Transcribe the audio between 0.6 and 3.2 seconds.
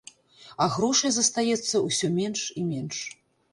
А грошай застаецца ўсё менш і менш.